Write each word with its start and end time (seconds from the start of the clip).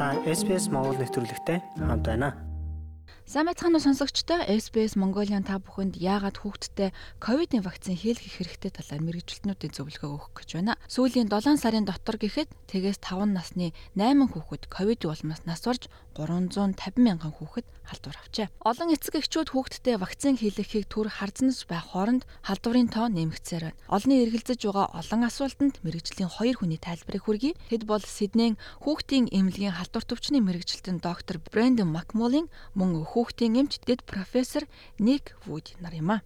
Та 0.00 0.16
SPS 0.24 0.72
Монгол 0.72 0.96
нэвтрүүлэгтэй 0.96 1.60
хамт 1.76 2.08
байна. 2.08 2.32
Сайн 3.28 3.52
байцгаана 3.52 3.76
уу 3.76 3.84
сонсогчдоо 3.84 4.48
SBS 4.48 4.96
Mongolian 4.96 5.44
та 5.44 5.60
бүхэнд 5.60 6.00
яагаад 6.00 6.40
хүүхдтэй 6.40 6.96
ковидын 7.20 7.60
вакцин 7.60 8.00
хийлгэх 8.00 8.40
хэрэгтэй 8.40 8.72
талаар 8.72 9.04
мэрэгжилтнүүдийн 9.04 9.76
зөвлөгөө 9.76 10.08
өгөх 10.08 10.32
гэж 10.40 10.48
байна. 10.56 10.80
Сүүлийн 10.88 11.28
7 11.28 11.60
сарын 11.60 11.84
дотор 11.84 12.16
гэхэд 12.16 12.48
тэгээс 12.72 12.96
5 13.04 13.28
насны 13.28 13.76
8 13.92 14.24
хүүхэд 14.24 14.72
ковид 14.72 15.04
улмаас 15.04 15.44
нас 15.44 15.68
орж 15.68 15.92
350 16.16 16.96
мянган 16.96 17.36
хүүхэд 17.36 17.68
халдвар 17.90 18.16
авчээ. 18.22 18.46
Олон 18.62 18.88
эцэг 18.94 19.18
эхчүүд 19.18 19.50
хүүхдтэй 19.50 19.98
вакцин 19.98 20.38
хийлгэхийг 20.38 20.86
түр 20.86 21.10
харзнаж 21.10 21.66
байх 21.66 21.90
хооронд 21.90 22.22
халдварын 22.46 22.88
тоо 22.88 23.10
нэмэгцээр 23.10 23.74
байна. 23.74 23.78
Олны 23.90 24.14
эргэлзэж 24.22 24.60
байгаа 24.70 24.86
олон 24.94 25.22
асуултанд 25.26 25.82
мэрэгжлийн 25.82 26.30
хоёр 26.30 26.56
хүний 26.62 26.78
тайлбарыг 26.78 27.26
хүргэе. 27.26 27.58
Тэд 27.68 27.82
бол 27.90 28.00
Сиднейн 28.00 28.54
хүүхдийн 28.86 29.26
эмнэлгийн 29.34 29.74
халдвар 29.74 30.06
төвчний 30.06 30.40
мэрэгжилтэн 30.40 31.02
доктор 31.02 31.42
Брэндон 31.42 31.90
Макмолин 31.90 32.46
мөн 32.78 33.02
хүүхдийн 33.02 33.66
эмч 33.66 33.82
дэд 33.82 34.06
профессор 34.06 34.64
Ник 35.02 35.34
Вуд 35.44 35.74
нар 35.82 35.94
юм 35.98 36.14
а. 36.14 36.22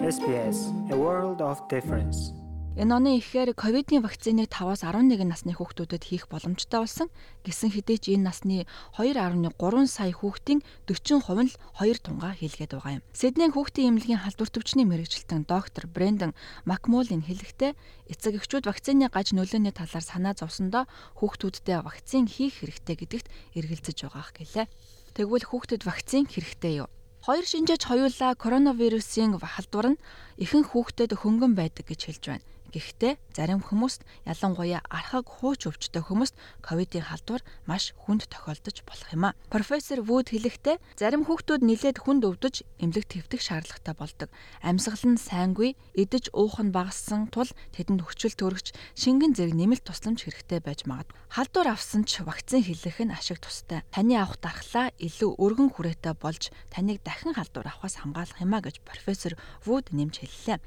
SPS 0.00 0.72
A 0.90 0.96
World 0.96 1.44
of 1.44 1.60
Difference. 1.68 2.41
Энэ 2.72 2.88
оны 2.88 3.20
ихээр 3.20 3.52
ковидын 3.52 4.00
вакциныг 4.00 4.48
5-аас 4.48 4.80
11 4.80 5.28
насны 5.28 5.52
хүүхдүүдэд 5.52 6.08
хийх 6.08 6.24
боломжтой 6.32 6.80
болсон. 6.80 7.12
Гэсэн 7.44 7.68
хэдий 7.68 8.00
ч 8.00 8.16
энэ 8.16 8.32
насны 8.32 8.64
2.3 8.96 9.52
сая 9.92 10.08
хүүхдийн 10.08 10.64
40% 10.88 11.52
нь 11.52 11.52
2 11.52 12.00
тунгаа 12.00 12.32
хийлгээд 12.32 12.72
байгаа 12.72 12.96
юм. 12.96 13.04
Сиднейн 13.12 13.52
хүүхдийн 13.52 13.92
эмнэлгийн 13.92 14.24
халдвар 14.24 14.48
төвчний 14.48 14.88
мэрэгжилтэн 14.88 15.44
доктор 15.44 15.84
Брэндон 15.84 16.32
Макмолин 16.64 17.20
хэлэхдээ 17.28 17.76
эцэг 18.08 18.40
эхчүүд 18.40 18.64
вакцины 18.64 19.12
гаж 19.12 19.36
нөлөөний 19.36 19.76
талаар 19.76 20.00
санаа 20.08 20.32
зовсондоо 20.32 20.88
хүүхдүүддээ 21.20 21.84
вакцин 21.84 22.24
хийх 22.24 22.64
хэрэгтэй 22.64 22.96
гэдэгт 22.96 23.28
эргэлзэж 23.52 24.08
байгаах 24.08 24.32
гэлээ. 24.32 24.66
Тэгвэл 25.12 25.44
хүүхдэд 25.44 25.84
вакцин 25.84 26.24
хэрэгтэй 26.24 26.80
юу? 26.80 26.88
Хоёр 27.22 27.44
шинжээч 27.46 27.86
хоёулаа 27.86 28.32
коронавирусын 28.34 29.36
халдвар 29.38 29.94
нь 29.94 30.02
ихэнх 30.40 30.72
хүүхдэд 30.72 31.20
хөнгөн 31.20 31.52
байдаг 31.54 31.86
гэж 31.86 32.00
хэлж 32.08 32.24
байна. 32.26 32.44
Гэхдээ 32.72 33.20
зарим 33.36 33.60
хүмүүст 33.60 34.00
ялангуяа 34.24 34.80
архаг 34.88 35.28
хууч 35.28 35.68
өвчтөй 35.68 36.02
хүмүүст 36.08 36.32
ковидын 36.64 37.04
халдвар 37.04 37.44
маш 37.68 37.92
хүнд 38.00 38.32
тохиолдож 38.32 38.80
болох 38.88 39.08
юм 39.12 39.24
а. 39.28 39.36
Профессор 39.52 40.00
Вуд 40.00 40.32
хэлэхдээ 40.32 40.80
зарим 40.96 41.28
хүүхдүүд 41.28 41.60
нилээд 41.68 42.00
хүнд 42.00 42.24
өвдөж 42.24 42.64
эмнэлэг 42.80 43.28
твтэх 43.28 43.44
шаардлагатай 43.44 43.92
болдог. 43.92 44.28
Амьсгал 44.64 45.04
нь 45.04 45.20
сайнгүй, 45.20 45.76
идэж 45.92 46.32
уух 46.32 46.64
нь 46.64 46.72
багассан 46.72 47.28
тул 47.28 47.52
тэдэнд 47.76 48.08
хүчил 48.08 48.32
төрөгч 48.32 48.72
шингэн 48.96 49.36
зэрэг 49.36 49.52
нэмэлт 49.52 49.84
тусламж 49.84 50.24
хэрэгтэй 50.24 50.64
байж 50.64 50.88
магадгүй. 50.88 51.20
Халдвар 51.28 51.76
авсан 51.76 52.08
ч 52.08 52.24
вакцин 52.24 52.64
хийлгэх 52.64 53.04
нь 53.04 53.12
ашиг 53.12 53.36
тустай. 53.44 53.84
Таны 53.92 54.16
авах 54.16 54.40
дархлаа 54.40 54.96
илүү 54.96 55.36
өргөн 55.36 55.76
хүрээтэй 55.76 56.16
болж 56.16 56.48
таныг 56.72 57.04
дахин 57.04 57.36
халдвар 57.36 57.68
авахаас 57.68 58.00
хамгаалах 58.00 58.40
юм 58.40 58.56
а 58.56 58.64
гэж 58.64 58.80
профессор 58.80 59.36
Вуд 59.64 59.92
нэмж 59.92 60.24
хэллээ. 60.24 60.60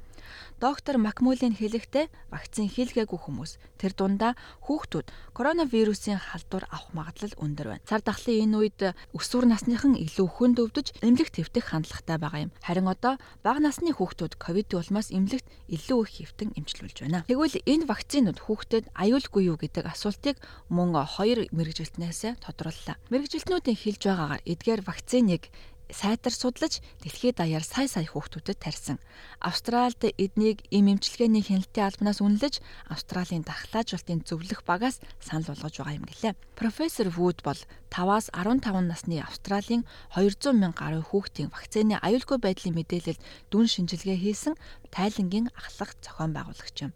Доктор 0.60 0.96
Макмулын 0.98 1.54
хэлэхдээ 1.54 1.95
вакцин 2.32 2.68
хийлгээгүй 2.68 3.18
хүмүүс 3.18 3.56
тэр 3.80 3.92
дундаа 3.96 4.32
хүүхдүүд 4.66 5.06
коронавирусын 5.36 6.20
халдвар 6.20 6.64
авах 6.68 6.92
магадлал 6.96 7.34
өндөр 7.40 7.66
байна. 7.76 7.86
Цар 7.88 8.00
тахлын 8.00 8.48
энэ 8.48 8.56
үед 8.56 8.80
өсвөр 9.12 9.44
насныхан 9.48 9.94
илүү 9.96 10.28
хүнд 10.28 10.56
өвдөж 10.60 10.86
эмнэлэг 11.04 11.30
твтэх 11.32 11.64
хандлагатай 11.72 12.16
байгаа 12.20 12.40
юм. 12.48 12.54
Харин 12.64 12.88
одоо 12.88 13.14
бага 13.44 13.60
насны 13.60 13.92
хүүхдүүд 13.92 14.40
ковидын 14.40 14.80
улмаас 14.80 15.12
эмнэлэгт 15.12 15.46
илүү 15.72 16.00
их 16.04 16.12
хэвтэн 16.16 16.50
эмчилүүлж 16.56 16.96
байна. 17.04 17.24
Тэгвэл 17.28 17.60
энэ 17.64 17.88
вакцинууд 17.88 18.38
хүүхдэд 18.40 18.84
аюулгүй 18.96 19.42
юу 19.52 19.56
гэдэг 19.60 19.84
асуултыг 19.86 20.36
мөн 20.72 20.96
хоёр 21.04 21.48
мэрэгжилтнээс 21.52 22.40
тодрууллаа. 22.42 22.96
Мэрэгжилтнүүдийн 23.12 23.76
хэлж 23.76 24.02
байгаагаар 24.08 24.42
эдгээр 24.44 24.80
вакциныг 24.86 25.42
сайтар 25.90 26.34
судлаж 26.34 26.82
дэлхийд 27.02 27.38
даяар 27.38 27.62
сая 27.62 27.86
сая 27.86 28.06
хүүхдүүдэд 28.06 28.58
тарьсан. 28.58 28.98
Австральд 29.38 30.02
эднийг 30.02 30.66
эм 30.74 30.90
эмчилгээний 30.90 31.44
хяналтын 31.46 31.86
албанаас 31.86 32.18
үнэлж 32.18 32.58
Австралийн 32.90 33.46
дархлаажуулалтын 33.46 34.26
зөвлөх 34.26 34.66
багаас 34.66 34.98
санал 35.22 35.54
болгож 35.54 35.74
байгаа 35.78 35.98
юм 35.98 36.06
гэлээ. 36.10 36.34
Профессор 36.58 37.08
Вуд 37.14 37.42
бол 37.46 37.60
5-аас 37.90 38.34
15 38.34 38.82
насны 38.82 39.22
Австралийн 39.22 39.86
200 40.14 40.52
мянга 40.52 40.82
гаруй 40.82 41.02
хүүхдийн 41.06 41.54
вакцины 41.54 41.98
аюулгүй 42.02 42.38
байдлын 42.42 42.74
мэдээлэлд 42.74 43.22
дүн 43.50 43.66
шинжилгээ 43.70 44.18
хийсэн 44.18 44.54
тайлангийн 44.90 45.50
ахлах 45.54 45.94
зохион 46.02 46.34
байгуулагч 46.34 46.76
юм. 46.82 46.92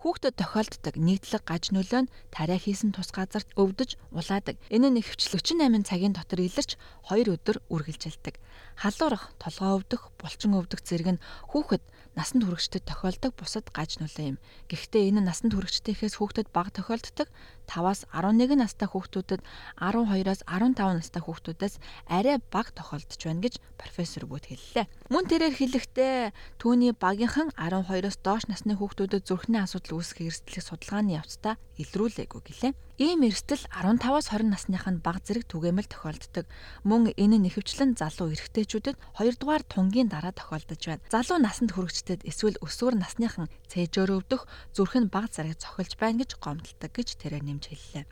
Хүүхдэд 0.00 0.40
тохиолддог 0.40 0.96
нийтлэг 0.96 1.44
гаж 1.44 1.76
нөлөө 1.76 2.08
нь 2.08 2.12
тариа 2.32 2.56
хийсэн 2.56 2.96
тус 2.96 3.12
газарт 3.12 3.52
өвдөж 3.52 4.00
улаадаг. 4.16 4.56
Энэ 4.72 4.88
нь 4.88 5.00
их 5.04 5.12
хвчлэгч 5.12 5.52
48 5.52 5.84
цагийн 5.84 6.16
дотор 6.16 6.40
илэрч 6.40 6.80
2 7.04 7.28
өдөр 7.28 7.60
үргэлжилдэг. 7.68 8.40
Халуурах, 8.80 9.36
толгоо 9.36 9.76
өвдөх, 9.76 10.08
булчин 10.16 10.56
өвдөх 10.56 10.80
зэрэг 10.80 11.20
нь 11.20 11.22
хүүхэд 11.52 11.84
насанд 12.16 12.48
хүрэгчдэд 12.48 12.88
тохиолдог 12.88 13.36
бусад 13.36 13.68
гаж 13.76 14.00
нөлөө 14.00 14.24
юм. 14.24 14.38
Гэхдээ 14.72 15.12
энэ 15.12 15.20
насанд 15.20 15.52
хүрэгчдийнхээс 15.52 16.16
хүүхдэд 16.16 16.48
бага 16.48 16.72
тохиолддог 16.72 17.28
5-аас 17.68 18.08
11 18.08 18.56
настай 18.56 18.88
хүүхдүүдэд 18.88 19.44
12-аас 19.78 20.40
15 20.48 20.96
настай 20.96 21.22
хүүхдүүдээс 21.22 21.76
арай 22.08 22.40
бага 22.48 22.72
тохиолдож 22.72 23.20
байна 23.20 23.44
гэж 23.44 23.54
профессор 23.76 24.24
Бүт 24.24 24.48
хэллээ. 24.48 24.88
Мөн 25.10 25.26
тэрээр 25.26 25.58
хэлэхдээ 25.58 26.30
түүний 26.62 26.94
багийнхан 26.94 27.50
12-оос 27.58 28.22
доош 28.22 28.46
насны 28.46 28.78
хүүхдүүдэд 28.78 29.26
зүрхний 29.26 29.58
асуудал 29.58 29.98
үүсгэх 29.98 30.30
эрсдлийг 30.30 30.62
судалгааны 30.62 31.18
явцдаа 31.18 31.58
илрүүлээгүй 31.82 32.38
гэлээ. 32.46 32.72
Ийм 33.02 33.26
эрсдэл 33.26 33.66
15-аас 33.74 34.30
20 34.30 34.54
насных 34.54 34.86
нь 34.86 35.02
бага 35.02 35.18
зэрэг 35.18 35.50
түгээмэл 35.50 35.90
тохиолддог. 35.90 36.46
Мөн 36.86 37.10
энэ 37.18 37.42
нэхвчлэн 37.42 37.98
залуу 37.98 38.30
эрэгтэйчүүдэд 38.38 38.94
2 39.18 39.34
дугаар 39.34 39.66
тунгийн 39.66 40.06
дараа 40.06 40.30
тохиолдож 40.30 40.78
байна. 40.78 41.02
Залуу 41.10 41.42
насанд 41.42 41.74
хүрэгчдэд 41.74 42.22
эсвэл 42.30 42.62
өсвөр 42.62 42.94
насныхан 42.94 43.50
цээжөөр 43.66 44.14
өвдөх 44.14 44.46
зүрх 44.78 44.94
нь 44.94 45.10
бага 45.10 45.26
зэрэг 45.26 45.58
цохилж 45.58 45.98
байна 45.98 46.22
гэж 46.22 46.38
гомдолдог 46.38 46.90
гэж 46.94 47.18
тэрээр 47.18 47.42
нэмж 47.50 47.66
хэллээ. 47.66 48.06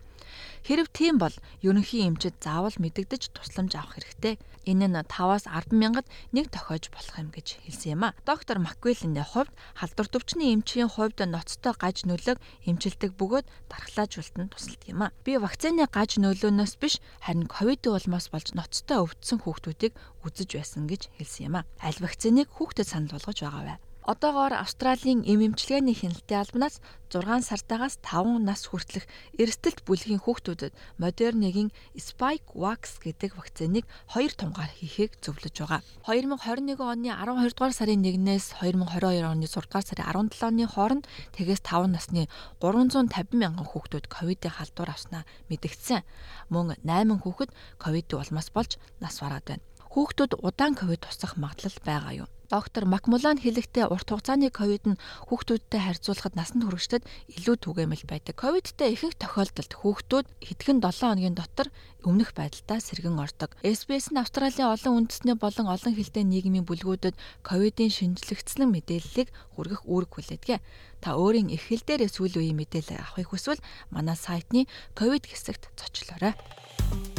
Хэрв 0.67 0.89
тийм 0.91 1.19
бол 1.19 1.35
ерөнхий 1.63 2.07
эмчид 2.09 2.35
заавал 2.43 2.75
мэдэгдэж 2.79 3.35
тусламж 3.35 3.73
авах 3.77 3.99
хэрэгтэй. 3.99 4.39
Энэ 4.69 4.87
нь 4.91 5.01
5-аас 5.01 5.49
10 5.49 5.73
мянгад 5.73 6.07
нэг 6.35 6.53
тохиож 6.53 6.93
болох 6.93 7.17
юм 7.17 7.31
гэж 7.33 7.63
хэлсэн 7.65 7.93
юм 7.97 8.03
а. 8.05 8.17
Доктор 8.29 8.61
Маквеллиний 8.61 9.25
хувьд 9.25 9.53
халдвар 9.79 10.09
төвчний 10.13 10.53
эмчийн 10.53 10.93
хувьд 10.93 11.19
ноцтой 11.25 11.73
гаж 11.73 12.05
нөлөөг 12.05 12.39
эмчилдэг 12.69 13.17
бөгөөд 13.17 13.47
дархлаажуултанд 13.73 14.53
тусалдаг 14.53 14.85
юм 14.93 15.01
а. 15.09 15.13
Би 15.25 15.41
вакцины 15.41 15.89
гаж 15.89 16.21
нөлөөнөөс 16.21 16.75
биш 16.77 17.01
харин 17.25 17.49
ковидын 17.49 17.97
улмаас 17.97 18.29
болж 18.29 18.53
ноцтой 18.53 19.09
өвдсөн 19.09 19.41
хүүхдүүдийг 19.41 19.97
үзэж 20.27 20.51
байсан 20.53 20.85
гэж 20.85 21.09
хэлсэн 21.17 21.49
юм 21.49 21.57
а. 21.65 21.67
Аль 21.81 21.97
вакциныг 22.05 22.53
хүүхдэд 22.53 22.93
санал 22.93 23.17
болгож 23.17 23.41
байгаа 23.41 23.65
вэ? 23.65 23.88
Одоогоор 24.09 24.57
Австралийн 24.57 25.21
эм 25.29 25.45
эмчилгээний 25.45 25.93
хяналтын 25.93 26.41
албанаас 26.41 26.81
6 27.13 27.45
сартаагаас 27.45 28.01
5 28.01 28.41
нас 28.41 28.65
хүртэлх 28.65 29.05
эрсдэлт 29.37 29.85
бүлгийн 29.85 30.25
хүүхдүүдэд 30.25 30.73
Moderna-гийн 30.97 31.69
Spikevax 31.93 33.05
гэдэг 33.05 33.37
вакциныг 33.37 33.85
2 34.17 34.33
тунгаар 34.41 34.73
хийхийг 34.73 35.21
зөвлөж 35.21 35.53
байгаа. 35.61 35.85
2021 36.09 36.81
оны 36.81 37.13
12 37.13 37.53
дугаар 37.53 37.77
сарын 37.77 38.01
1-ээс 38.01 38.57
2022 38.65 39.29
оны 39.29 39.45
6 39.45 39.69
дугаар 39.69 39.85
сарын 39.85 40.33
17 40.33 40.57
оны 40.57 40.65
хооронд 40.65 41.05
тэгээс 41.37 41.61
5 41.69 41.93
насны 41.93 42.33
350 42.65 43.13
мянган 43.37 43.69
хүүхдүүд 43.69 44.09
ковидын 44.09 44.57
халдвар 44.57 44.97
авснаа 44.97 45.29
мэдэгдсэн. 45.53 46.01
Мөн 46.49 46.81
8 46.81 47.13
хүүхэд 47.13 47.53
ковидын 47.77 48.25
улмаас 48.25 48.49
болж 48.57 48.81
нас 49.05 49.21
бараад 49.21 49.45
байна. 49.45 49.65
Хүүхдүүд 49.93 50.41
удаан 50.41 50.73
ковид 50.73 51.05
тусах 51.05 51.37
магадлал 51.37 51.77
байгаа 51.85 52.25
юу? 52.25 52.29
Доктор 52.49 52.89
Макмулан 52.89 53.37
хэлэхдээ 53.37 53.93
урт 53.93 54.09
хугацааны 54.09 54.49
ковид 54.49 54.89
нь 54.89 55.01
хүүхдүүдтэй 55.29 55.81
харьцуулахад 55.85 56.33
насанд 56.33 56.65
хүрэгчдэд 56.65 57.05
илүү 57.37 57.57
түгээмэл 57.61 58.09
байдаг. 58.09 58.41
Ковидтэй 58.41 58.97
ихэнх 58.97 59.21
тохиолдолд 59.21 59.73
хүүхдүүд 59.77 60.27
хэдхэн 60.49 60.81
7 60.81 60.89
хоногийн 61.13 61.37
дотор 61.37 61.69
өмнөх 62.09 62.33
байдалтай 62.33 62.81
сэргэн 62.81 63.21
ордог. 63.21 63.53
SBS 63.61 64.09
нь 64.09 64.21
Австралийн 64.23 64.73
олон 64.73 65.05
үндэсний 65.05 65.37
болон 65.37 65.69
олон 65.69 65.93
хилтэй 65.93 66.25
нийгмийн 66.25 66.65
бүлгүүдэд 66.65 67.21
ковидын 67.45 67.93
шинжлэгдсэн 67.93 68.65
мэдээллийг 68.65 69.29
хүргэх 69.53 69.85
үүрэг 69.85 70.09
хүлээдэг. 70.17 70.65
Та 71.05 71.21
өөрийн 71.21 71.53
их 71.53 71.69
хэл 71.69 71.85
дээрээ 71.85 72.09
сүүлийн 72.09 72.49
үеийн 72.49 72.59
мэдээлэл 72.65 72.97
авахыг 72.97 73.29
хүсвэл 73.29 73.61
манай 73.93 74.17
сайтны 74.17 74.65
ковид 74.97 75.29
хэсэгт 75.29 75.69
зочлоорой. 75.77 76.33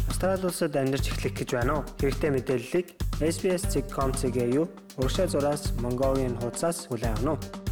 Австрали 0.09 0.45
улсад 0.49 0.73
амьдарч 0.75 1.05
эхлэх 1.13 1.37
гэж 1.37 1.49
байна 1.53 1.73
уу? 1.77 1.83
Хэрэгтэй 2.01 2.33
мэдээллийг 2.33 2.87
SBS.com.cg 3.21 4.37
юу 4.57 4.65
урагшаа 4.97 5.29
зураас 5.29 5.69
Mongolian 5.77 6.33
хуудасаас 6.41 6.89
хүлээн 6.89 7.13
авах 7.13 7.45
нь 7.45 7.68